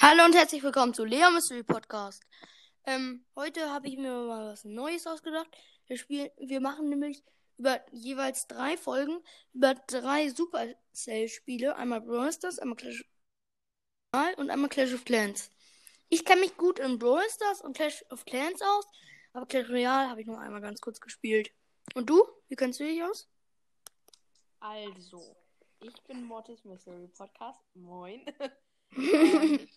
Hallo 0.00 0.24
und 0.24 0.34
herzlich 0.36 0.62
willkommen 0.62 0.94
zu 0.94 1.04
Lea 1.04 1.28
Mystery 1.32 1.64
Podcast. 1.64 2.22
Ähm, 2.84 3.24
heute 3.34 3.68
habe 3.72 3.88
ich 3.88 3.96
mir 3.96 4.12
mal 4.12 4.52
was 4.52 4.64
Neues 4.64 5.08
ausgedacht. 5.08 5.48
Wir 5.88 5.98
spielen, 5.98 6.30
wir 6.38 6.60
machen 6.60 6.88
nämlich 6.88 7.24
über 7.56 7.80
jeweils 7.90 8.46
drei 8.46 8.76
Folgen 8.76 9.18
über 9.54 9.74
drei 9.74 10.28
Supercell-Spiele. 10.28 11.74
Einmal 11.74 12.00
Brawl 12.00 12.32
Stars, 12.32 12.60
einmal 12.60 12.76
Clash 12.76 13.04
Royale 14.14 14.36
und 14.36 14.50
einmal 14.50 14.70
Clash 14.70 14.94
of 14.94 15.04
Clans. 15.04 15.50
Ich 16.08 16.24
kenne 16.24 16.42
mich 16.42 16.56
gut 16.56 16.78
in 16.78 17.00
Brawl 17.00 17.28
Stars 17.28 17.60
und 17.60 17.76
Clash 17.76 18.04
of 18.10 18.24
Clans 18.24 18.62
aus, 18.62 18.86
aber 19.32 19.46
Clash 19.46 19.68
Royale 19.68 20.10
habe 20.10 20.20
ich 20.20 20.28
nur 20.28 20.38
einmal 20.38 20.60
ganz 20.60 20.80
kurz 20.80 21.00
gespielt. 21.00 21.50
Und 21.94 22.08
du? 22.08 22.24
Wie 22.46 22.54
kennst 22.54 22.78
du 22.78 22.84
dich 22.84 23.02
aus? 23.02 23.28
Also, 24.60 25.36
ich 25.80 26.00
bin 26.04 26.22
Mortis 26.22 26.64
Mystery 26.64 27.08
Podcast. 27.08 27.60
Moin. 27.74 28.24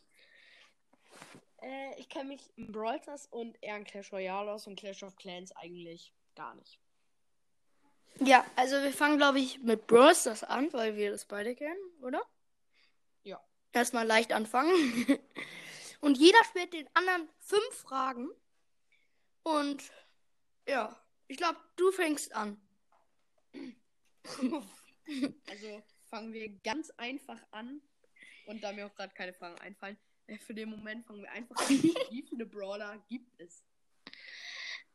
äh, 1.61 1.99
ich 1.99 2.09
kenne 2.09 2.29
mich 2.29 2.51
in 2.57 2.71
Brawl 2.71 3.01
Stars 3.01 3.27
und 3.27 3.57
eher 3.61 3.77
in 3.77 3.83
Clash 3.83 4.11
Royale 4.11 4.51
aus 4.51 4.67
und 4.67 4.75
Clash 4.77 5.03
of 5.03 5.15
Clans 5.15 5.51
eigentlich 5.53 6.13
gar 6.35 6.55
nicht. 6.55 6.79
Ja, 8.19 8.45
also 8.55 8.81
wir 8.81 8.93
fangen, 8.93 9.17
glaube 9.17 9.39
ich, 9.39 9.59
mit 9.59 9.87
Brawl 9.87 10.13
Stars 10.15 10.43
an, 10.43 10.71
weil 10.73 10.95
wir 10.95 11.11
das 11.11 11.25
beide 11.25 11.55
kennen, 11.55 11.79
oder? 12.01 12.21
Ja. 13.23 13.41
Erstmal 13.73 14.05
leicht 14.05 14.33
anfangen. 14.33 14.73
und 16.01 16.17
jeder 16.17 16.43
stellt 16.49 16.73
den 16.73 16.89
anderen 16.93 17.29
fünf 17.39 17.73
Fragen. 17.75 18.29
Und 19.43 19.83
ja, 20.67 20.95
ich 21.27 21.37
glaube, 21.37 21.57
du 21.77 21.91
fängst 21.91 22.33
an. 22.35 22.61
Also 25.49 25.83
fangen 26.09 26.33
wir 26.33 26.49
ganz 26.59 26.91
einfach 26.91 27.39
an. 27.51 27.81
Und 28.45 28.63
da 28.63 28.71
mir 28.71 28.85
auch 28.85 28.95
gerade 28.95 29.13
keine 29.13 29.33
Fragen 29.33 29.59
einfallen, 29.59 29.97
für 30.39 30.53
den 30.53 30.69
Moment 30.69 31.05
fangen 31.05 31.23
wir 31.23 31.31
einfach 31.31 31.55
an. 31.57 31.67
Wie 32.11 32.23
viele 32.27 32.45
Brawler 32.45 32.97
gibt 33.07 33.39
es? 33.39 33.63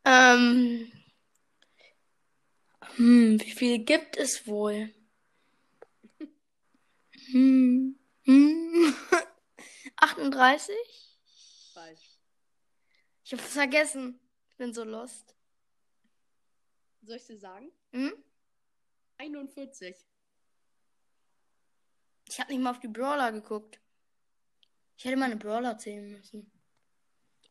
Ähm. 0.05 0.91
Hm, 2.95 3.39
wie 3.41 3.51
viele 3.51 3.79
gibt 3.79 4.17
es 4.17 4.47
wohl? 4.47 4.93
Hm. 7.31 7.99
Hm. 8.23 8.95
38? 9.97 10.75
Falsch. 11.73 12.17
Ich 13.25 13.33
hab's 13.33 13.53
vergessen. 13.53 14.19
Ich 14.49 14.57
bin 14.57 14.73
so 14.73 14.83
lost. 14.83 15.35
Soll 17.03 17.17
ich 17.17 17.25
dir 17.25 17.37
sagen? 17.37 17.71
Hm? 17.91 18.13
41. 19.17 19.95
Ich 22.29 22.39
hab 22.39 22.49
nicht 22.49 22.61
mal 22.61 22.71
auf 22.71 22.79
die 22.79 22.87
Brawler 22.87 23.31
geguckt. 23.31 23.79
Ich 24.97 25.05
hätte 25.05 25.15
meine 25.15 25.35
Brawler 25.35 25.77
zählen 25.77 26.11
müssen. 26.11 26.51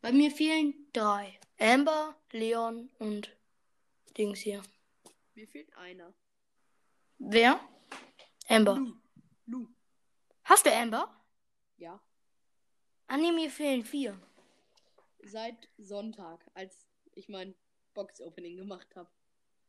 Bei 0.00 0.10
mir 0.10 0.32
fehlen 0.32 0.88
drei. 0.92 1.38
Amber, 1.58 2.16
Leon 2.32 2.90
und 2.98 3.36
Dings 4.18 4.40
hier. 4.40 4.62
Mir 5.34 5.46
fehlt 5.46 5.72
einer. 5.76 6.12
Wer? 7.18 7.60
Amber. 8.48 8.74
Lu. 8.74 8.96
Lu. 9.46 9.68
Hast 10.42 10.66
du 10.66 10.72
Amber? 10.72 11.24
Ja. 11.76 12.02
Ah 13.06 13.16
nee, 13.16 13.30
mir 13.30 13.50
fehlen 13.50 13.84
vier. 13.84 14.20
Seit 15.22 15.68
Sonntag, 15.78 16.50
als 16.54 16.88
ich 17.12 17.28
mein 17.28 17.54
Box-Opening 17.94 18.56
gemacht 18.56 18.96
habe. 18.96 19.08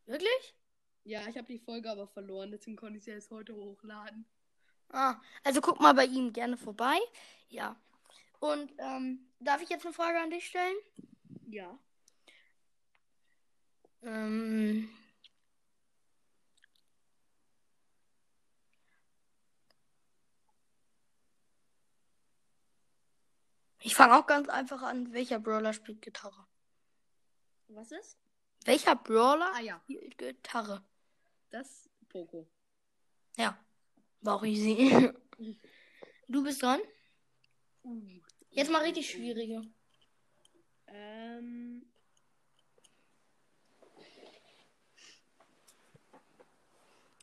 Wirklich? 0.08 0.56
Ja, 1.04 1.28
ich 1.28 1.38
habe 1.38 1.48
die 1.48 1.60
Folge 1.60 1.92
aber 1.92 2.08
verloren, 2.08 2.52
deswegen 2.52 2.76
konnte 2.76 2.98
ich 2.98 3.04
sie 3.04 3.12
erst 3.12 3.30
heute 3.30 3.56
hochladen. 3.56 4.26
Ah, 4.90 5.20
also 5.44 5.62
guck 5.62 5.80
mal 5.80 5.94
bei 5.94 6.06
ihm 6.06 6.34
gerne 6.34 6.58
vorbei. 6.58 6.98
Ja. 7.50 7.76
Und 8.40 8.72
ähm, 8.78 9.28
darf 9.40 9.62
ich 9.62 9.70
jetzt 9.70 9.86
eine 9.86 9.94
Frage 9.94 10.20
an 10.20 10.30
dich 10.30 10.48
stellen? 10.48 10.76
Ja. 11.48 11.78
Ähm, 14.04 14.90
ich 23.80 23.96
fange 23.96 24.18
auch 24.18 24.28
ganz 24.28 24.50
einfach 24.50 24.82
an. 24.84 25.12
Welcher 25.14 25.40
Brawler 25.40 25.74
spielt 25.74 26.02
Gitarre? 26.02 26.46
Was 27.70 27.92
ist? 27.92 28.18
Welcher 28.66 28.96
Brawler 28.96 29.52
Ah 29.56 29.62
ja, 29.62 29.80
spielt 29.84 30.18
Gitarre? 30.18 30.84
das 31.50 31.90
Poco. 32.10 32.48
Ja, 33.38 33.58
war 34.22 34.36
auch 34.36 34.44
easy. 34.46 35.10
Du 36.30 36.44
bist 36.44 36.62
dran. 36.62 36.82
Uh. 37.84 38.20
Jetzt 38.50 38.70
mal 38.70 38.84
richtig 38.84 39.10
schwierige. 39.10 39.62
Ähm. 40.88 41.90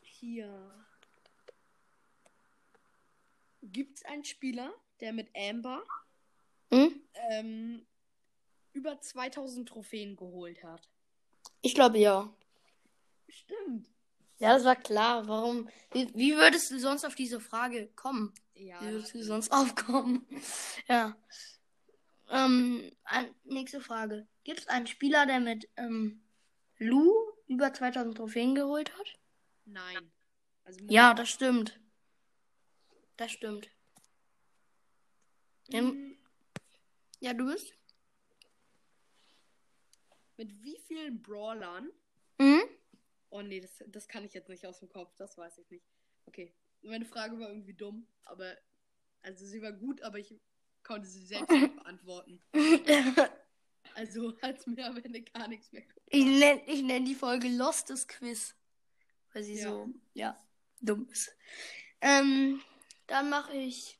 Hier. 0.01 0.87
Gibt 3.61 3.97
es 3.97 4.05
einen 4.05 4.25
Spieler, 4.25 4.73
der 5.01 5.13
mit 5.13 5.29
Amber 5.35 5.83
Hm? 6.71 6.99
ähm, 7.29 7.85
über 8.73 8.99
2000 8.99 9.69
Trophäen 9.69 10.15
geholt 10.15 10.63
hat? 10.63 10.89
Ich 11.61 11.75
glaube 11.75 11.99
ja. 11.99 12.33
Stimmt. 13.29 13.87
Ja, 14.37 14.53
das 14.53 14.65
war 14.65 14.75
klar. 14.75 15.27
Warum? 15.27 15.69
Wie, 15.91 16.13
wie 16.13 16.35
würdest 16.35 16.71
du 16.71 16.79
sonst 16.79 17.05
auf 17.05 17.15
diese 17.15 17.39
Frage 17.39 17.87
kommen? 17.95 18.33
Ja. 18.53 18.81
Wie 18.81 18.91
würdest 18.91 19.13
du 19.13 19.23
sonst 19.23 19.51
aufkommen? 19.51 20.27
Ja. 20.87 21.15
Ähm, 22.29 22.91
nächste 23.43 23.79
Frage. 23.81 24.27
Gibt 24.43 24.59
es 24.59 24.67
einen 24.67 24.87
Spieler, 24.87 25.25
der 25.25 25.39
mit 25.39 25.69
ähm, 25.77 26.21
Lu 26.77 27.13
über 27.47 27.73
2000 27.73 28.17
Trophäen 28.17 28.55
geholt 28.55 28.93
hat? 28.97 29.19
Nein. 29.65 30.11
Also 30.63 30.79
Ja, 30.89 31.13
das 31.13 31.29
stimmt. 31.29 31.79
Das 33.17 33.31
stimmt. 33.31 33.69
Ähm, 35.71 35.91
Hm, 35.91 36.17
ja, 37.19 37.33
du 37.33 37.45
bist? 37.45 37.73
Mit 40.37 40.51
wie 40.63 40.77
vielen 40.87 41.21
Brawlern? 41.21 41.89
Mhm. 43.31 43.37
Oh 43.37 43.41
nee, 43.41 43.59
das, 43.59 43.83
das 43.87 44.07
kann 44.07 44.23
ich 44.23 44.33
jetzt 44.33 44.49
nicht 44.49 44.65
aus 44.65 44.79
dem 44.79 44.89
Kopf, 44.89 45.13
das 45.17 45.37
weiß 45.37 45.57
ich 45.59 45.69
nicht. 45.69 45.85
Okay, 46.25 46.53
meine 46.81 47.05
Frage 47.05 47.39
war 47.39 47.49
irgendwie 47.49 47.73
dumm, 47.73 48.07
aber 48.23 48.55
also 49.21 49.45
sie 49.45 49.61
war 49.61 49.71
gut, 49.71 50.01
aber 50.01 50.19
ich 50.19 50.33
konnte 50.83 51.07
sie 51.07 51.25
selbst 51.25 51.51
nicht 51.51 51.75
beantworten. 51.75 52.41
Also 53.95 54.39
hat 54.41 54.65
mir 54.67 54.87
am 54.87 54.97
Ende 54.97 55.21
gar 55.23 55.47
nichts 55.47 55.71
mehr 55.71 55.81
gebracht. 55.81 56.01
ich 56.09 56.25
nenne 56.25 56.61
ich 56.67 56.81
nenn 56.83 57.05
die 57.05 57.15
Folge 57.15 57.47
Lostes 57.47 58.07
Quiz. 58.07 58.55
Weil 59.33 59.43
sie 59.43 59.55
Ja. 59.55 59.63
so, 59.63 59.89
ja, 60.13 60.37
dumm 60.81 61.07
ist. 61.09 61.35
Ähm, 62.01 62.61
dann 63.07 63.29
mache 63.29 63.53
ich 63.55 63.99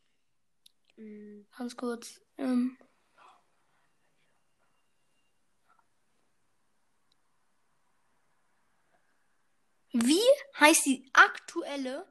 Hm, 0.98 1.46
ganz 1.58 1.76
kurz. 1.76 2.22
Ähm, 2.38 2.78
wie 10.04 10.60
heißt 10.60 10.86
die 10.86 11.10
aktuelle 11.14 12.06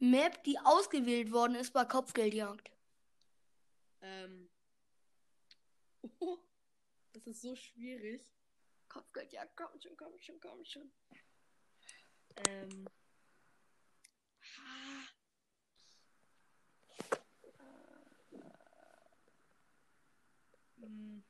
Map, 0.00 0.42
die 0.44 0.58
ausgewählt 0.58 1.32
worden 1.32 1.54
ist 1.54 1.72
bei 1.72 1.84
Kopfgeldjagd? 1.84 2.70
Ähm. 4.02 4.48
Oh, 6.20 6.38
das 7.12 7.26
ist 7.26 7.42
so 7.42 7.54
schwierig. 7.54 8.22
Kopfgeldjagd, 8.88 9.56
komm 9.56 9.80
schon, 9.80 9.96
komm 9.96 10.18
schon, 10.18 10.40
komm 10.40 10.64
schon. 10.64 10.90
Ähm. 12.36 12.88
Ah. 14.58 15.04
Hm, 20.80 21.22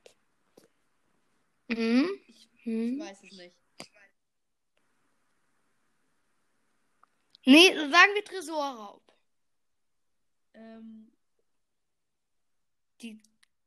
Mhm. 1.68 2.08
Ich 2.28 2.48
Mhm. 2.64 3.00
weiß 3.00 3.22
es 3.24 3.32
nicht. 3.32 3.56
Nee, 7.48 7.74
sagen 7.74 8.14
wir 8.14 8.24
Tresorraub. 8.24 9.02
Ähm. 10.54 11.10
Die, 13.00 13.22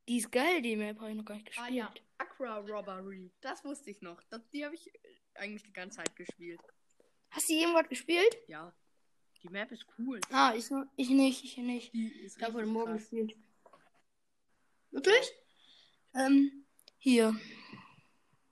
die 0.08 0.18
ist 0.18 0.32
geil, 0.32 0.62
die 0.62 0.76
Map 0.76 1.00
habe 1.00 1.12
ich 1.12 1.16
noch 1.18 1.26
gar 1.26 1.36
nicht 1.36 1.48
Ah 1.58 1.66
gespielt. 1.68 1.76
ja, 1.78 1.94
Aqua 2.18 2.58
Robbery. 2.58 3.32
Das 3.42 3.64
wusste 3.64 3.92
ich 3.92 4.02
noch. 4.02 4.22
Das, 4.30 4.42
die 4.50 4.64
habe 4.66 4.76
ich 4.76 4.92
eigentlich 5.36 5.64
die 5.64 5.74
ganze 5.74 5.98
Zeit 5.98 6.16
gespielt. 6.16 6.60
Hast 7.30 7.50
du 7.50 7.54
irgendwas 7.54 7.88
gespielt? 7.90 8.38
Ja. 8.48 8.74
Die 9.42 9.50
Map 9.50 9.72
ist 9.72 9.86
cool. 9.98 10.20
Ah, 10.32 10.54
ich, 10.56 10.70
ich 10.98 11.10
nicht, 11.10 11.44
ich 11.44 11.58
nicht. 11.58 11.94
Die 11.94 12.08
ist 12.24 12.38
Ich 12.38 12.44
habe 12.44 12.54
heute 12.56 12.68
Morgen 12.68 12.92
krass. 12.92 13.02
gespielt. 13.02 13.36
Wirklich? 14.92 15.32
Ähm, 16.14 16.66
hier. 17.00 17.34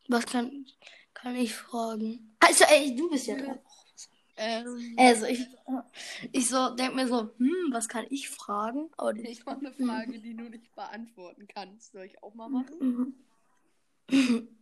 Was 0.08 0.26
kann, 0.26 0.66
kann 1.14 1.36
ich 1.36 1.54
fragen? 1.54 2.36
Also, 2.40 2.64
ey, 2.66 2.96
du 2.96 3.10
bist 3.10 3.28
ja 3.28 3.36
dran. 3.36 3.60
Ähm, 4.42 4.96
Also 4.98 5.26
ich, 5.26 5.46
ich 6.32 6.48
so 6.48 6.74
denke 6.76 6.96
mir 6.96 7.08
so, 7.08 7.30
hm, 7.38 7.68
was 7.72 7.90
kann 7.90 8.06
ich 8.10 8.30
fragen? 8.30 8.90
Aber 8.98 9.14
ich 9.14 9.46
habe 9.46 9.60
eine 9.60 9.74
Frage, 9.74 10.20
die 10.20 10.34
du 10.34 10.44
nicht 10.44 10.74
beantworten 10.76 11.46
kannst. 11.48 11.92
Soll 11.92 12.06
ich 12.06 12.24
auch 12.24 12.34
mal 12.34 12.50
machen? 12.50 13.14
Mhm. 14.10 14.50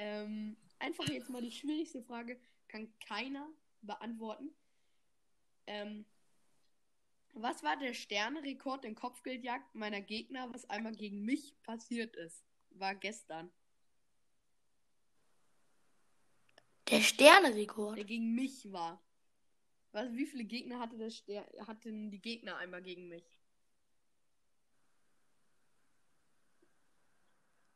Ähm, 0.00 0.56
einfach 0.78 1.08
jetzt 1.08 1.28
mal 1.28 1.42
die 1.42 1.50
schwierigste 1.50 2.00
Frage, 2.04 2.38
kann 2.68 2.88
keiner 3.04 3.48
beantworten. 3.82 4.54
Ähm, 5.66 6.04
was 7.34 7.64
war 7.64 7.76
der 7.76 7.94
Sternerekord 7.94 8.84
in 8.84 8.94
Kopfgeldjagd 8.94 9.74
meiner 9.74 10.00
Gegner, 10.00 10.54
was 10.54 10.70
einmal 10.70 10.94
gegen 10.94 11.24
mich 11.24 11.60
passiert 11.64 12.14
ist? 12.14 12.44
War 12.70 12.94
gestern. 12.94 13.50
Der 16.90 17.00
Sternerekord. 17.00 17.98
Der 17.98 18.04
gegen 18.04 18.36
mich 18.36 18.70
war. 18.72 19.02
Was, 19.92 20.12
wie 20.12 20.26
viele 20.26 20.44
Gegner 20.44 20.78
hatte 20.80 20.98
der 20.98 21.10
Ster 21.10 21.46
hatten 21.66 22.10
die 22.10 22.20
Gegner 22.20 22.56
einmal 22.56 22.82
gegen 22.82 23.08
mich? 23.08 23.24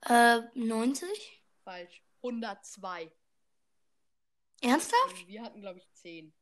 Äh, 0.02 0.40
90? 0.54 1.42
Falsch. 1.64 2.02
102. 2.22 3.10
Ernsthaft? 4.60 5.20
Und 5.20 5.28
wir 5.28 5.42
hatten, 5.42 5.60
glaube 5.60 5.78
ich, 5.78 5.90
10. 5.92 6.32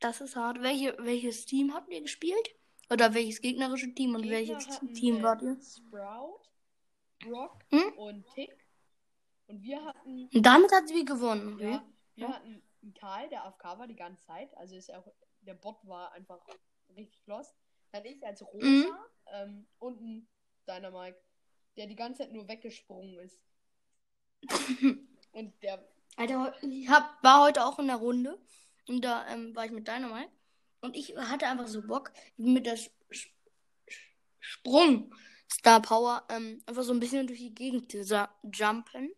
Das 0.00 0.20
ist 0.20 0.34
hart. 0.36 0.60
Welche, 0.62 0.96
welches 0.98 1.44
Team 1.44 1.74
habt 1.74 1.92
ihr 1.92 2.00
gespielt? 2.00 2.54
Oder 2.90 3.14
welches 3.14 3.40
gegnerische 3.40 3.94
Team 3.94 4.14
und 4.14 4.22
Gegner 4.22 4.36
welches 4.36 4.80
Team 4.98 5.22
wart 5.22 5.42
ihr? 5.42 5.60
Sprout, 5.62 6.40
Brock 7.20 7.64
Hm? 7.70 7.92
und 7.98 8.26
Tick. 8.34 8.66
Und 9.46 9.62
wir 9.62 9.84
hatten 9.84 10.28
Und 10.32 10.42
damit 10.46 10.72
hat 10.72 10.88
sie 10.88 11.04
gewonnen. 11.04 11.58
Ja, 11.60 11.84
wir 12.16 12.26
Ja. 12.26 12.32
hatten 12.34 12.62
Karl, 12.98 13.28
der 13.28 13.44
AFK 13.44 13.78
war 13.78 13.86
die 13.86 13.96
ganze 13.96 14.24
Zeit. 14.24 14.56
Also 14.56 14.76
ist 14.76 14.92
auch, 14.92 15.06
der 15.42 15.54
Bot 15.54 15.78
war 15.86 16.12
einfach 16.12 16.40
richtig 16.96 17.20
lost. 17.26 17.54
Dann 17.92 18.04
ich 18.04 18.24
als 18.24 18.42
Rosa 18.42 18.66
Mhm. 18.66 18.90
ähm, 19.32 19.66
und 19.78 20.00
ein 20.00 20.28
Dynamike, 20.66 21.20
der 21.76 21.86
die 21.86 21.96
ganze 21.96 22.22
Zeit 22.22 22.32
nur 22.32 22.48
weggesprungen 22.48 23.18
ist. 23.18 23.40
und 25.32 25.62
der, 25.62 25.86
Alter, 26.16 26.54
ich 26.62 26.88
hab, 26.88 27.22
war 27.22 27.42
heute 27.42 27.64
auch 27.64 27.78
in 27.78 27.86
der 27.86 27.96
Runde. 27.96 28.38
Und 28.88 29.02
da 29.04 29.26
ähm, 29.28 29.54
war 29.54 29.64
ich 29.66 29.70
mit 29.72 29.86
Dynamite. 29.86 30.30
Und 30.80 30.96
ich 30.96 31.14
hatte 31.16 31.46
einfach 31.46 31.66
so 31.68 31.82
Bock, 31.82 32.12
mit 32.36 32.66
der 32.66 32.74
Sp 32.80 32.92
Sp- 33.12 33.34
Sprung 34.38 35.14
Star 35.52 35.82
Power 35.82 36.24
ähm, 36.30 36.62
einfach 36.66 36.82
so 36.82 36.92
ein 36.92 37.00
bisschen 37.00 37.26
durch 37.26 37.40
die 37.40 37.54
Gegend 37.54 37.90
zu 37.90 37.98
jumpen. 38.52 39.12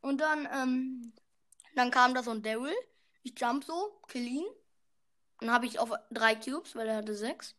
Und 0.00 0.20
dann, 0.20 0.48
ähm, 0.52 1.12
dann 1.76 1.90
kam 1.90 2.14
da 2.14 2.22
so 2.22 2.30
ein 2.32 2.42
Daryl. 2.42 2.74
Ich 3.24 3.40
jump 3.40 3.64
so, 3.64 3.98
kill 4.06 4.26
ihn. 4.26 4.44
Dann 5.40 5.50
habe 5.50 5.66
ich 5.66 5.78
auf 5.78 5.90
drei 6.10 6.34
Cubes, 6.36 6.76
weil 6.76 6.88
er 6.88 6.96
hatte 6.96 7.14
sechs. 7.14 7.56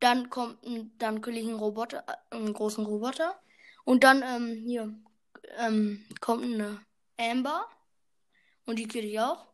Dann 0.00 0.30
kommt, 0.30 0.58
dann 0.98 1.20
kill 1.20 1.36
ich 1.36 1.46
einen 1.46 1.58
Roboter, 1.58 2.04
äh, 2.08 2.34
einen 2.34 2.52
großen 2.52 2.84
Roboter. 2.84 3.38
Und 3.84 4.04
dann, 4.04 4.22
ähm, 4.22 4.54
hier, 4.66 4.94
ähm, 5.58 6.04
kommt 6.20 6.44
eine 6.44 6.80
Amber. 7.18 7.66
Und 8.64 8.78
die 8.78 8.88
kill 8.88 9.04
ich 9.04 9.20
auch. 9.20 9.46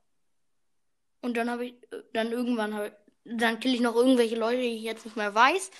Und 1.21 1.37
dann 1.37 1.51
habe 1.51 1.67
ich, 1.67 1.75
äh, 1.93 2.03
dann 2.13 2.33
irgendwann 2.33 2.75
habe 2.75 2.89
ich, 2.89 2.95
dann 3.39 3.61
kill 3.61 3.75
ich 3.75 3.81
noch 3.81 3.97
irgendwelche 3.97 4.37
Leute, 4.37 4.61
die 4.63 4.77
ich 4.77 4.83
jetzt 4.83 5.05
nicht 5.05 5.17
mehr 5.17 5.35
weiß. 5.35 5.71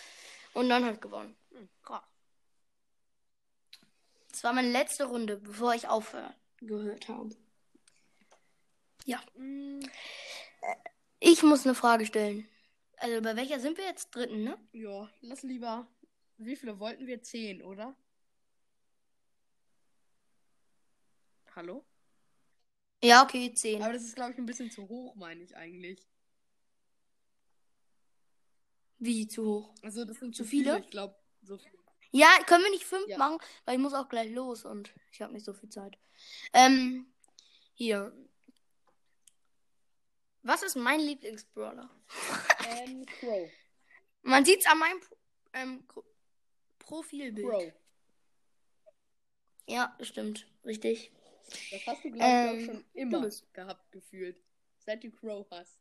Und 0.55 0.69
dann 0.69 0.85
habe 0.85 0.95
ich 0.95 1.01
gewonnen. 1.01 1.37
hm, 1.51 1.69
krass. 1.83 2.03
Das 4.31 4.45
war 4.45 4.53
meine 4.53 4.71
letzte 4.73 5.05
Runde, 5.05 5.37
bevor 5.37 5.75
ich 5.75 5.89
aufgehört 5.89 7.09
habe. 7.09 7.31
Mm, 9.37 9.81
Ich 11.21 11.43
muss 11.43 11.65
eine 11.67 11.75
Frage 11.75 12.07
stellen. 12.07 12.49
Also 12.99 13.21
bei 13.21 13.35
welcher 13.37 13.59
sind 13.61 13.79
wir 13.79 13.85
jetzt? 13.85 14.15
Dritten, 14.15 14.45
ne? 14.45 14.59
ja, 14.73 15.11
lass 15.21 15.43
lieber. 15.43 15.87
Wie 16.39 16.57
viele 16.57 16.79
wollten 16.79 17.07
wir? 17.07 17.23
Zehn, 17.23 17.63
oder? 17.63 17.97
Hallo? 21.55 21.85
Ja, 23.03 23.23
okay, 23.25 23.53
zehn. 23.53 23.83
Aber 23.83 23.93
das 23.93 24.05
ist, 24.05 24.15
glaube 24.15 24.33
ich, 24.33 24.39
ein 24.39 24.47
bisschen 24.47 24.71
zu 24.71 24.89
hoch, 24.89 25.15
meine 25.17 25.43
ich 25.43 25.57
eigentlich. 25.57 26.09
Wie 28.99 29.27
zu 29.27 29.45
hoch? 29.45 29.75
Also, 29.83 30.05
das 30.05 30.19
sind 30.19 30.35
Zu 30.37 30.45
viele? 30.45 30.75
viele. 30.75 30.85
Ich 30.85 30.91
glaube, 30.91 31.17
so 31.43 31.59
viel. 31.59 31.71
Ja, 32.13 32.29
können 32.47 32.63
wir 32.63 32.71
nicht 32.71 32.85
fünf 32.85 33.09
Ja. 33.09 33.19
machen, 33.19 33.39
weil 33.65 33.75
ich 33.77 33.81
muss 33.81 33.95
auch 33.95 34.09
gleich 34.09 34.31
los 34.33 34.65
und 34.65 34.93
ich 35.11 35.21
habe 35.23 35.33
nicht 35.33 35.45
so 35.45 35.53
viel 35.53 35.69
Zeit. 35.71 35.99
Ähm, 36.53 37.07
hier. 37.75 38.13
Was 40.43 40.63
ist 40.63 40.77
mein 40.77 41.01
Lieblingsbrawler? 41.01 41.89
Ähm, 42.69 43.07
Crow. 43.07 43.49
Man 44.23 44.45
sieht's 44.45 44.67
an 44.67 44.79
meinem 44.79 45.01
ähm, 45.53 45.87
Pro- 45.87 46.05
Profilbild. 46.79 47.49
Crow. 47.49 47.73
Ja, 49.69 49.97
stimmt. 50.01 50.47
Richtig. 50.65 51.13
Das 51.71 51.87
hast 51.87 52.05
du, 52.05 52.11
glaube 52.11 52.17
ich, 52.17 52.23
auch 52.25 52.53
Ähm, 52.55 52.65
schon 52.65 52.85
immer 52.95 53.29
gehabt, 53.53 53.93
gefühlt. 53.93 54.37
Seit 54.79 55.05
du 55.05 55.11
Crow 55.13 55.47
hast. 55.51 55.79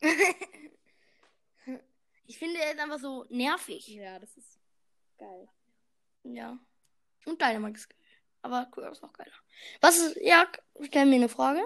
ich 2.26 2.38
finde, 2.38 2.60
er 2.60 2.72
ist 2.72 2.80
einfach 2.80 2.98
so 3.00 3.24
nervig. 3.30 3.86
Ja, 3.88 4.18
das 4.18 4.36
ist 4.36 4.58
geil. 5.18 5.48
Ja. 6.24 6.58
Und 7.24 7.40
Dynamite 7.40 7.78
ist 7.78 7.88
geil. 7.88 7.98
Aber 8.42 8.66
Crow 8.70 8.92
ist 8.92 9.02
noch 9.02 9.12
geiler. 9.12 9.32
Was 9.80 9.98
ist. 9.98 10.16
Ja, 10.20 10.46
stell 10.82 11.06
mir 11.06 11.16
eine 11.16 11.28
Frage. 11.28 11.60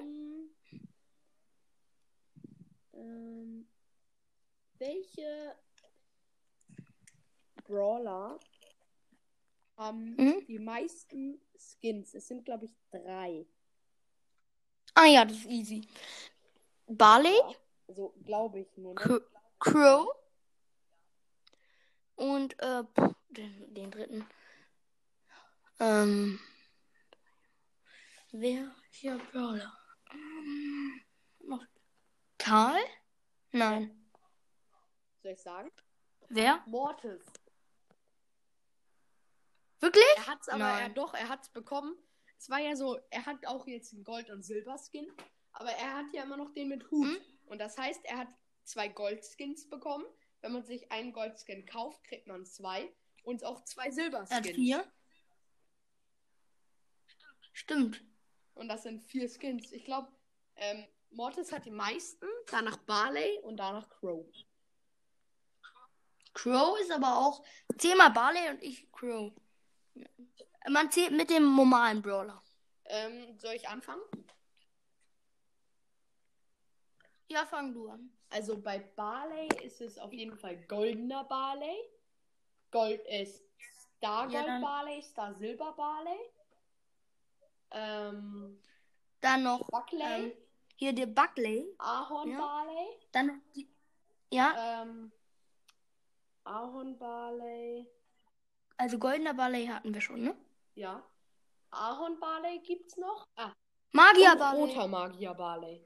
Ähm, 2.98 3.68
welche 4.78 5.56
Brawler 7.64 8.38
haben 9.76 10.16
Mhm. 10.16 10.44
die 10.46 10.58
meisten 10.58 11.40
Skins? 11.56 12.14
Es 12.14 12.26
sind, 12.28 12.44
glaube 12.44 12.64
ich, 12.66 12.74
drei. 12.90 13.46
Ah 14.94 15.06
ja, 15.06 15.24
das 15.24 15.36
ist 15.38 15.46
easy. 15.46 15.86
Barley, 16.86 17.36
Ja. 17.36 17.54
Also, 17.86 18.14
glaube 18.24 18.60
ich 18.60 18.76
nur. 18.76 18.94
Ne? 18.94 19.20
Crow 19.60 20.08
und 22.16 22.58
äh, 22.60 22.84
den, 23.30 23.74
den 23.74 23.90
dritten. 23.90 24.26
Ähm. 25.80 26.38
Wer? 28.32 28.74
Hier, 28.90 29.18
Brawler. 29.32 29.72
Ähm. 30.12 30.77
Karl? 32.48 32.80
Nein. 33.52 34.10
Soll 35.22 35.32
ich 35.32 35.42
sagen? 35.42 35.70
Wer? 36.30 36.62
Mortis. 36.66 37.22
Wirklich? 39.80 40.04
Er 40.16 40.26
hat's 40.26 40.48
aber, 40.48 40.58
Nein. 40.58 40.82
er 40.82 40.88
doch, 40.90 41.14
er 41.14 41.28
hat's 41.28 41.50
bekommen. 41.50 41.94
Es 42.38 42.48
war 42.48 42.58
ja 42.58 42.74
so, 42.74 42.98
er 43.10 43.26
hat 43.26 43.46
auch 43.46 43.66
jetzt 43.66 43.92
einen 43.92 44.04
Gold- 44.04 44.30
und 44.30 44.42
Silber-Skin, 44.44 45.12
aber 45.52 45.70
er 45.72 45.94
hat 45.98 46.06
ja 46.12 46.22
immer 46.22 46.36
noch 46.36 46.52
den 46.54 46.68
mit 46.68 46.90
Hut. 46.90 47.06
Mhm. 47.06 47.18
Und 47.46 47.58
das 47.58 47.76
heißt, 47.76 48.04
er 48.04 48.18
hat 48.18 48.28
zwei 48.64 48.88
Goldskins 48.88 49.68
bekommen. 49.68 50.06
Wenn 50.40 50.52
man 50.52 50.64
sich 50.64 50.90
einen 50.90 51.12
Goldskin 51.12 51.66
kauft, 51.66 52.02
kriegt 52.04 52.26
man 52.28 52.46
zwei. 52.46 52.90
Und 53.24 53.44
auch 53.44 53.62
zwei 53.64 53.84
Er 53.84 53.88
hat 53.88 53.94
Silberskins. 53.94 54.50
vier. 54.56 54.92
Stimmt. 57.52 58.04
Und 58.54 58.68
das 58.68 58.84
sind 58.84 59.02
vier 59.02 59.28
Skins. 59.28 59.72
Ich 59.72 59.84
glaube, 59.84 60.08
ähm, 60.56 60.86
Mortis 61.10 61.52
hat 61.52 61.64
die 61.64 61.70
meisten, 61.70 62.26
danach 62.50 62.76
Barley 62.78 63.38
und 63.42 63.56
danach 63.56 63.88
Crow. 63.88 64.24
Crow 66.34 66.78
ist 66.80 66.90
aber 66.92 67.16
auch. 67.18 67.42
Zähl 67.76 67.96
mal 67.96 68.10
Barley 68.10 68.48
und 68.50 68.62
ich 68.62 68.90
Crow. 68.92 69.32
Man 70.68 70.90
zählt 70.90 71.12
mit 71.12 71.30
dem 71.30 71.54
normalen 71.56 72.02
Brawler. 72.02 72.42
Ähm, 72.84 73.38
soll 73.38 73.54
ich 73.54 73.68
anfangen? 73.68 74.02
Ja, 77.28 77.44
fang 77.46 77.72
du 77.74 77.88
an. 77.88 78.10
Also 78.30 78.60
bei 78.60 78.78
Barley 78.78 79.48
ist 79.64 79.80
es 79.80 79.98
auf 79.98 80.12
jeden 80.12 80.36
Fall 80.38 80.56
goldener 80.66 81.24
Barley. 81.24 81.76
Gold 82.70 83.00
ist 83.06 83.42
Star 83.96 84.28
Ja, 84.30 84.40
Gold 84.40 84.46
dann- 84.48 84.62
Barley, 84.62 85.02
Star 85.02 85.34
Silber 85.34 85.72
Barley. 85.72 86.18
Ähm, 87.70 88.62
Dann 89.20 89.42
noch 89.42 89.66
Buckley, 89.68 90.00
ähm, 90.30 90.32
hier 90.78 90.92
der 90.92 91.06
Buckley. 91.06 91.66
Ahorn 91.78 92.30
ja. 92.30 92.68
Dann 93.12 93.26
noch 93.26 93.34
die. 93.54 93.68
Ja, 94.30 94.82
Ähm, 94.82 95.10
Ahorn 96.44 96.96
Barley. 96.98 97.86
also 98.76 98.98
goldener 98.98 99.34
Barley 99.34 99.66
hatten 99.66 99.92
wir 99.92 100.00
schon, 100.00 100.22
ne? 100.22 100.36
Ja. 100.74 101.02
Ahorn 101.70 102.18
Barley 102.20 102.60
gibt's 102.60 102.96
noch. 102.96 103.26
Ah, 103.36 103.52
Magier 103.92 104.32
und 104.32 104.38
Barley. 104.38 104.60
roter 104.60 104.88
Magier 104.88 105.34
Barley. 105.34 105.84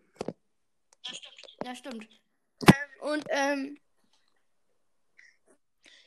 Ja, 1.64 1.74
stimmt. 1.74 2.06
Und 3.00 3.24
ähm, 3.30 3.78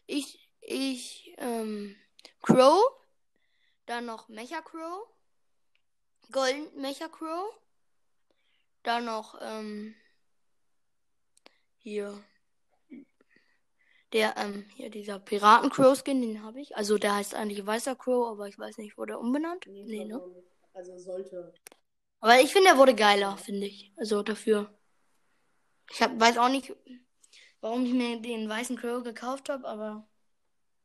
ich, 0.05 0.47
ich, 0.61 1.33
ähm, 1.37 1.95
Crow, 2.41 2.81
dann 3.87 4.05
noch 4.05 4.27
Mecha 4.29 4.61
Crow, 4.61 5.07
Golden 6.31 6.79
Mecha 6.81 7.07
Crow, 7.07 7.53
Dann 8.85 9.05
noch, 9.05 9.35
ähm, 9.41 9.95
hier. 11.77 12.23
Der, 14.13 14.37
ähm, 14.37 14.65
hier, 14.75 14.91
dieser 14.91 15.17
Piraten-Crow-Skin, 15.19 16.21
den 16.21 16.43
habe 16.43 16.61
ich. 16.61 16.77
Also, 16.77 16.99
der 16.99 17.15
heißt 17.15 17.33
eigentlich 17.33 17.65
Weißer 17.65 17.95
Crow, 17.95 18.27
aber 18.27 18.47
ich 18.47 18.59
weiß 18.59 18.77
nicht, 18.77 18.95
wurde 18.95 19.13
er 19.13 19.19
umbenannt? 19.19 19.65
Nee, 19.65 19.85
Nee, 19.85 20.05
ne? 20.05 20.21
Also 20.73 20.97
sollte. 20.99 21.51
Aber 22.19 22.39
ich 22.39 22.53
finde, 22.53 22.69
er 22.69 22.77
wurde 22.77 22.93
geiler, 22.93 23.37
finde 23.37 23.65
ich. 23.65 23.91
Also, 23.97 24.21
dafür. 24.21 24.71
Ich 25.91 26.03
hab, 26.03 26.19
weiß 26.19 26.37
auch 26.37 26.49
nicht, 26.49 26.71
warum 27.61 27.85
ich 27.85 27.93
mir 27.93 28.21
den 28.21 28.47
weißen 28.47 28.77
Crow 28.77 29.03
gekauft 29.03 29.49
habe, 29.49 29.67
aber 29.67 30.07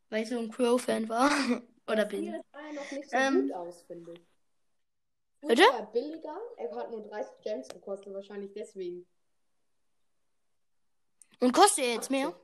weil 0.08 0.22
ich 0.22 0.30
so 0.30 0.38
ein 0.38 0.50
Crow-Fan 0.50 1.08
war. 1.10 1.30
Oder 1.86 2.06
bin. 2.06 2.32
Sah 2.32 2.60
er 2.60 2.72
noch 2.72 2.90
nicht 2.92 3.10
so 3.10 3.16
Ähm, 3.16 3.42
gut 3.42 3.52
aus, 3.52 3.82
finde 3.82 4.12
ich. 4.12 4.29
Bitte? 5.40 5.62
War 5.62 5.80
er 5.80 5.86
billiger. 5.86 6.38
Er 6.56 6.74
hat 6.74 6.90
nur 6.90 7.02
30 7.02 7.40
Gems 7.42 7.68
gekostet, 7.68 8.12
wahrscheinlich 8.12 8.52
deswegen. 8.52 9.06
Und 11.40 11.52
kostet 11.52 11.84
er 11.84 11.94
jetzt 11.94 12.10
mehr? 12.10 12.34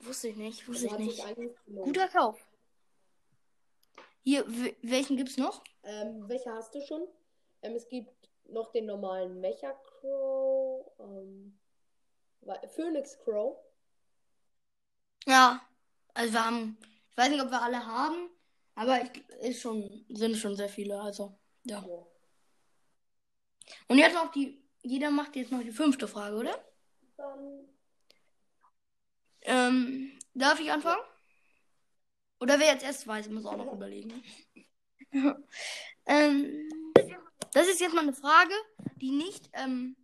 Wusste 0.00 0.28
ich 0.28 0.36
nicht, 0.36 0.66
wusste 0.66 0.90
Also 0.90 0.98
ich 1.00 1.36
nicht. 1.36 1.54
Guter 1.66 2.08
Kauf. 2.08 2.38
Hier, 4.22 4.44
welchen 4.82 5.16
gibt's 5.16 5.36
noch? 5.36 5.62
Ähm, 5.82 6.28
welche 6.28 6.50
hast 6.52 6.74
du 6.74 6.80
schon? 6.80 7.06
Ähm, 7.62 7.74
es 7.74 7.88
gibt 7.88 8.12
noch 8.44 8.72
den 8.72 8.86
normalen 8.86 9.40
Mecha 9.40 9.72
Crow, 9.72 10.90
ähm, 11.00 11.58
Phoenix 12.74 13.18
Crow. 13.18 13.58
Ja, 15.26 15.60
also 16.14 16.32
wir 16.32 16.44
haben, 16.44 16.78
ich 17.10 17.16
weiß 17.16 17.28
nicht, 17.30 17.42
ob 17.42 17.50
wir 17.50 17.60
alle 17.60 17.84
haben, 17.84 18.30
aber 18.78 19.02
ich, 19.02 19.28
ist 19.40 19.60
schon, 19.60 20.04
sind 20.08 20.36
schon 20.36 20.54
sehr 20.54 20.68
viele, 20.68 21.00
also, 21.00 21.36
ja. 21.64 21.84
Und 23.88 23.98
jetzt 23.98 24.14
noch 24.14 24.30
die, 24.30 24.62
jeder 24.82 25.10
macht 25.10 25.34
jetzt 25.34 25.50
noch 25.50 25.62
die 25.62 25.72
fünfte 25.72 26.06
Frage, 26.06 26.36
oder? 26.36 26.64
Dann 27.16 27.68
Ähm, 29.40 30.16
darf 30.32 30.60
ich 30.60 30.70
anfangen? 30.70 31.02
Oder 32.38 32.60
wer 32.60 32.68
jetzt 32.68 32.84
erst 32.84 33.04
weiß, 33.04 33.28
muss 33.30 33.46
auch 33.46 33.56
noch 33.56 33.72
überlegen. 33.72 34.22
ähm, 36.06 36.68
das 37.52 37.66
ist 37.66 37.80
jetzt 37.80 37.94
mal 37.94 38.02
eine 38.02 38.14
Frage, 38.14 38.54
die 38.94 39.10
nicht, 39.10 39.50
ähm, 39.54 39.96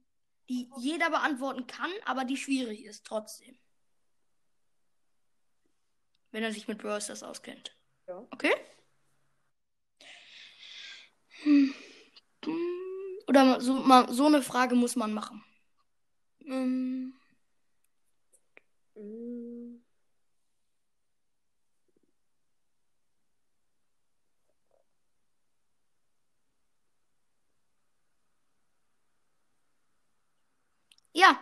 die 0.49 0.69
jeder 0.79 1.11
beantworten 1.11 1.69
kann, 1.69 1.93
aber 2.07 2.25
die 2.25 2.37
schwierig 2.37 2.85
ist 2.85 3.07
trotzdem. 3.07 3.57
Wenn 6.33 6.43
er 6.43 6.53
sich 6.53 6.67
mit 6.67 6.79
Brawl 6.79 7.01
Stars 7.01 7.23
auskennt. 7.23 7.77
Ja. 8.07 8.27
Okay? 8.33 8.55
Oder 13.27 13.61
so, 13.61 13.75
mal, 13.75 14.11
so 14.13 14.27
eine 14.27 14.43
Frage 14.43 14.75
muss 14.75 14.97
man 14.97 15.13
machen. 15.13 15.43
Ähm, 16.47 17.15
Ja, 31.13 31.39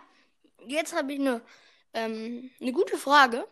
jetzt 0.67 0.93
habe 0.95 1.13
ich 1.13 1.19
eine, 1.19 1.41
ähm, 1.93 2.51
eine 2.61 2.71
gute 2.73 2.97
Frage. 2.97 3.47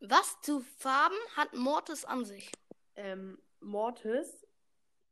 Was 0.00 0.40
zu 0.42 0.60
Farben 0.78 1.16
hat 1.36 1.54
Mortis 1.54 2.04
an 2.04 2.24
sich? 2.24 2.50
ähm, 2.94 3.38
Mortis 3.60 4.46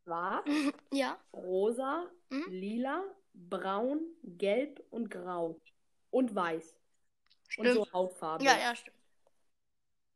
war 0.04 0.44
Ja. 0.92 1.18
rosa, 1.32 2.10
Mhm. 2.30 2.44
lila, 2.48 3.04
braun, 3.34 4.00
gelb 4.22 4.82
und 4.90 5.10
grau. 5.10 5.60
Und 6.10 6.34
weiß. 6.34 6.74
Und 7.58 7.66
Stimmt. 7.66 7.74
so 7.74 7.92
Hautfarbe. 7.92 8.44
Ja, 8.44 8.56
ja, 8.58 8.74
stimmt. 8.74 8.96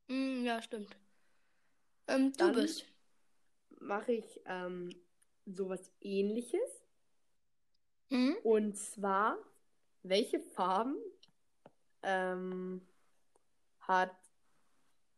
Mm, 0.09 0.45
ja, 0.45 0.63
stimmt. 0.63 0.97
Ähm, 2.07 2.33
du 2.33 2.39
Dann- 2.39 2.55
bist. 2.55 2.85
Mache 3.81 4.13
ich 4.13 4.41
ähm, 4.47 4.91
sowas 5.47 5.93
ähnliches. 6.01 6.83
Mhm. 8.11 8.37
Und 8.43 8.77
zwar, 8.77 9.39
welche 10.03 10.41
Farben 10.41 10.97
ähm, 12.03 12.81
hat 13.81 14.15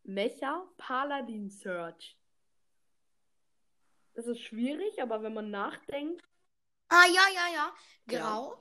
Mecha 0.05 0.67
Paladin 0.77 1.51
Search? 1.51 2.17
Das 4.15 4.27
ist 4.27 4.41
schwierig, 4.41 5.01
aber 5.01 5.23
wenn 5.23 5.35
man 5.35 5.51
nachdenkt, 5.51 6.23
Ah, 6.93 7.07
ja, 7.07 7.23
ja, 7.33 7.55
ja. 7.55 7.73
Ja. 8.11 8.21
Grau. 8.21 8.59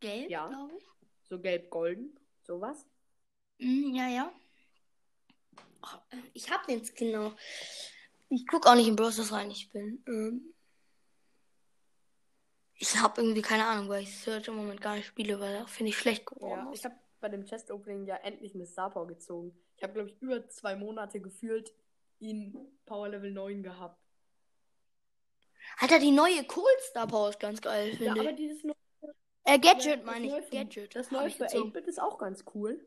Gelb, 0.00 0.28
Ja. 0.30 0.46
glaube 0.48 0.74
ich. 0.76 0.84
so 1.26 1.40
gelb-golden, 1.40 2.18
sowas. 2.42 2.84
Mm, 3.58 3.94
ja, 3.94 4.08
ja. 4.08 4.32
Ach, 5.80 6.00
äh, 6.10 6.18
ich 6.34 6.50
habe 6.50 6.66
den 6.66 6.84
Skin 6.84 7.12
noch. 7.12 7.34
Ich 8.28 8.46
gucke 8.46 8.68
auch 8.68 8.74
nicht 8.74 8.88
in 8.88 8.94
Brawl 8.96 9.10
Stars 9.10 9.32
rein. 9.32 9.50
Ich 9.50 9.70
bin. 9.70 10.04
Ähm, 10.06 10.54
ich 12.74 12.94
habe 12.98 13.22
irgendwie 13.22 13.40
keine 13.42 13.66
Ahnung, 13.66 13.88
weil 13.88 14.02
ich 14.02 14.14
Search 14.18 14.48
im 14.48 14.56
Moment 14.56 14.82
gar 14.82 14.96
nicht 14.96 15.06
spiele, 15.06 15.40
weil 15.40 15.60
da 15.60 15.66
finde 15.66 15.90
ich 15.90 15.96
schlecht 15.98 16.26
geworden. 16.26 16.66
Ja, 16.66 16.72
ich 16.72 16.84
habe 16.84 16.94
bei 17.24 17.30
dem 17.30 17.46
Chest 17.46 17.70
Opening 17.70 18.04
ja 18.04 18.16
endlich 18.16 18.54
eine 18.54 18.66
Star 18.66 18.90
Power 18.90 19.06
gezogen. 19.06 19.58
Ich 19.78 19.82
habe, 19.82 19.94
glaube 19.94 20.10
ich, 20.10 20.20
über 20.20 20.46
zwei 20.50 20.76
Monate 20.76 21.20
gefühlt 21.20 21.72
ihn 22.18 22.54
Power 22.84 23.08
Level 23.08 23.30
9 23.30 23.62
gehabt. 23.62 23.98
Alter, 25.78 25.98
die 26.00 26.10
neue 26.10 26.44
Cold 26.44 26.80
Star 26.80 27.06
Power 27.06 27.30
ist 27.30 27.40
ganz 27.40 27.62
geil, 27.62 27.88
Ja, 27.92 27.96
finde 28.12 28.20
aber 28.20 28.30
ich. 28.30 28.36
dieses 28.36 28.62
neue, 28.62 28.74
Äh, 29.44 29.58
Gadget 29.58 30.00
ja, 30.00 30.04
meine 30.04 30.26
ich. 30.38 30.44
für- 30.44 30.50
Gadget. 30.56 30.94
das 30.94 31.10
neue 31.10 31.30
für 31.30 31.44
gezogen. 31.44 31.70
8-Bit 31.70 31.86
ist 31.86 31.98
auch 32.00 32.18
ganz 32.18 32.44
cool. 32.54 32.84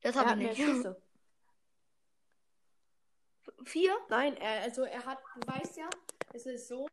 Das 0.00 0.16
habe 0.16 0.42
ich 0.42 0.58
nicht. 0.58 0.58
Vier? 3.64 3.94
Nein, 4.08 4.36
er, 4.38 4.62
also 4.62 4.82
er 4.84 5.04
hat, 5.04 5.18
du 5.36 5.46
weißt 5.52 5.76
ja, 5.76 5.88
es 6.32 6.46
ist 6.46 6.66
so. 6.68 6.88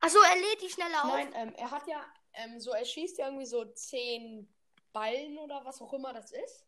Achso, 0.00 0.18
er 0.20 0.36
lädt 0.36 0.62
die 0.62 0.68
schneller 0.70 1.04
auf. 1.04 1.10
Nein, 1.12 1.32
ähm, 1.34 1.52
er 1.56 1.70
hat 1.72 1.86
ja, 1.88 2.04
ähm, 2.34 2.60
so, 2.60 2.70
er 2.72 2.84
schießt 2.84 3.18
ja 3.18 3.26
irgendwie 3.26 3.46
so 3.46 3.64
zehn 3.64 4.48
Ballen 4.96 5.36
oder 5.38 5.62
was 5.64 5.80
auch 5.82 5.92
immer 5.92 6.12
das 6.14 6.30
ist. 6.32 6.64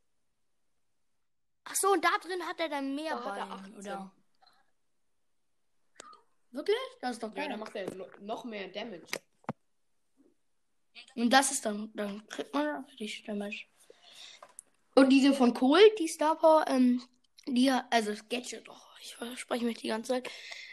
Achso, 1.64 1.92
und 1.92 2.04
da 2.04 2.10
drin 2.20 2.42
hat 2.46 2.60
er 2.60 2.68
dann 2.68 2.94
mehr 2.94 3.16
Da 3.16 3.24
hat 3.24 3.38
er 3.38 3.46
Ballen, 3.46 3.74
18. 3.76 3.76
oder? 3.78 4.12
Wirklich? 6.50 6.76
Das 7.00 7.12
ist 7.12 7.22
doch 7.22 7.28
Ja, 7.34 7.34
geil. 7.42 7.48
dann 7.50 7.60
macht 7.60 7.74
er 7.74 7.94
no- 7.94 8.06
noch 8.20 8.44
mehr 8.44 8.68
Damage. 8.68 9.06
Und 11.14 11.30
das 11.30 11.52
ist 11.52 11.64
dann, 11.64 11.90
dann 11.94 12.26
kriegt 12.28 12.52
man 12.52 12.84
richtig 13.00 13.24
Damage. 13.24 13.64
Und 14.94 15.08
diese 15.10 15.32
von 15.32 15.54
Kohl, 15.54 15.80
die 15.98 16.08
Star 16.08 16.36
Power, 16.36 16.64
ähm, 16.68 17.02
die, 17.46 17.70
also 17.70 18.10
das 18.10 18.28
Gadget, 18.28 18.68
oh, 18.68 18.76
ich 19.00 19.14
verspreche 19.16 19.64
mich 19.64 19.78
die 19.78 19.88
ganze 19.88 20.12
Zeit. 20.12 20.30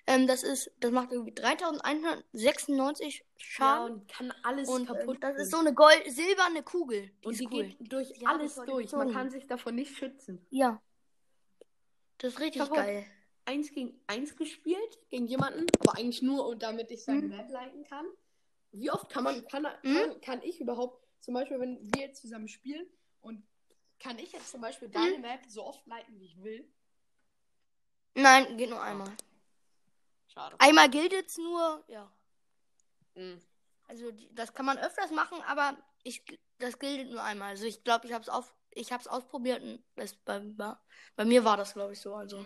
Ähm, 0.07 0.27
das 0.27 0.43
ist, 0.43 0.71
das 0.79 0.91
macht 0.91 1.11
irgendwie 1.11 1.33
3196 1.33 3.19
Ja, 3.19 3.25
Schaden. 3.37 3.93
und 3.93 4.07
kann 4.07 4.31
alles 4.43 4.69
und 4.69 4.85
kaputt 4.87 5.15
ähm, 5.15 5.21
das 5.21 5.37
ist 5.37 5.51
so 5.51 5.57
eine 5.57 5.73
gold 5.73 6.03
silberne 6.07 6.63
Kugel. 6.63 7.11
Die 7.23 7.25
Und 7.27 7.33
ist 7.33 7.39
die 7.41 7.47
cool. 7.47 7.63
geht 7.65 7.91
durch 7.91 8.13
Die 8.13 8.25
alles 8.25 8.57
ich 8.57 8.63
durch. 8.65 8.91
Man 8.91 9.11
kann 9.11 9.29
sich 9.29 9.47
davon 9.47 9.75
nicht 9.75 9.95
schützen. 9.97 10.45
Ja. 10.49 10.81
Das 12.17 12.33
ist 12.33 12.39
richtig 12.39 12.61
heute- 12.63 12.73
geil. 12.73 13.05
Eins 13.47 13.71
gegen 13.71 14.01
eins 14.07 14.35
gespielt, 14.35 14.97
gegen 15.09 15.27
jemanden, 15.27 15.67
aber 15.79 15.97
eigentlich 15.99 16.23
nur, 16.23 16.47
und 16.47 16.63
damit 16.63 16.89
ich 16.89 17.03
sein 17.03 17.25
Mhm. 17.27 17.29
Map 17.29 17.49
leiten 17.51 17.83
kann. 17.83 18.05
Wie 18.71 18.89
oft 18.89 19.07
kann 19.11 19.23
man, 19.23 19.47
kann, 19.47 19.67
Mhm. 19.83 19.95
kann, 19.95 20.21
kann 20.21 20.41
ich 20.41 20.59
überhaupt, 20.59 21.05
zum 21.19 21.35
Beispiel, 21.35 21.59
wenn 21.59 21.77
wir 21.93 22.01
jetzt 22.07 22.21
zusammen 22.21 22.47
spielen 22.47 22.87
und 23.21 23.45
kann 23.99 24.17
ich 24.17 24.31
jetzt 24.31 24.49
zum 24.49 24.61
Beispiel 24.61 24.89
deine 24.89 25.19
Map 25.19 25.41
so 25.47 25.63
oft 25.63 25.85
leiten, 25.85 26.19
wie 26.19 26.25
ich 26.25 26.41
will? 26.41 26.67
Nein, 28.15 28.57
geht 28.57 28.69
nur 28.69 28.81
einmal. 28.81 29.11
Schade. 30.27 30.55
Einmal 30.59 30.89
gilt 30.89 31.11
jetzt 31.11 31.37
nur, 31.37 31.83
ja. 31.87 32.11
Mhm. 33.15 33.41
Also 33.87 34.11
das 34.31 34.53
kann 34.53 34.65
man 34.65 34.77
öfters 34.77 35.11
machen, 35.11 35.41
aber 35.43 35.77
ich, 36.03 36.23
das 36.57 36.79
gilt 36.79 37.09
nur 37.11 37.21
einmal. 37.21 37.51
Also 37.51 37.65
ich 37.65 37.83
glaube, 37.83 38.07
ich 38.07 38.13
habe 38.13 38.23
es 38.23 38.29
auf, 38.29 38.53
ich 38.71 38.91
habe 38.91 39.01
es 39.01 39.07
ausprobiert 39.07 39.61
und 39.61 39.83
das 39.95 40.15
bei, 40.15 40.39
bei, 40.39 40.75
bei 41.15 41.25
mir 41.25 41.43
war 41.43 41.57
das 41.57 41.73
glaube 41.73 41.93
ich 41.93 41.99
so. 41.99 42.15
Also 42.15 42.45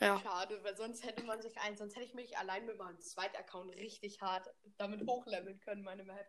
ja. 0.00 0.20
Schade, 0.20 0.62
weil 0.62 0.76
sonst 0.76 1.04
hätte 1.04 1.24
man 1.24 1.42
sich 1.42 1.58
ein, 1.58 1.76
sonst 1.76 1.96
hätte 1.96 2.04
ich 2.04 2.14
mich 2.14 2.36
allein 2.38 2.66
mit 2.66 2.78
meinem 2.78 3.00
zweiten 3.00 3.36
Account 3.36 3.74
richtig 3.74 4.20
hart 4.20 4.48
damit 4.76 5.04
hochleveln 5.06 5.58
können, 5.60 5.82
meine 5.82 6.04
Map. 6.04 6.26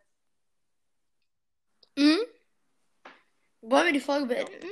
Mhm. 1.96 2.20
Wollen 3.62 3.86
wir 3.86 3.94
die 3.94 4.00
Folge 4.00 4.28
beenden? 4.28 4.70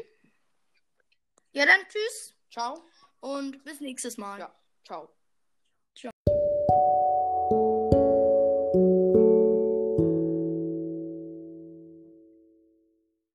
Ja, 1.51 1.66
dann 1.66 1.82
tschüss 1.89 2.34
Ciao. 2.50 2.84
Und 3.20 3.64
bis 3.64 3.82
nächstes 3.82 4.18
Mal. 4.18 4.40
Ja, 4.40 4.56
ciao. 4.86 5.17